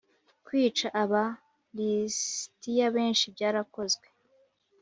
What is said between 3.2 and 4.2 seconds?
byarakozwe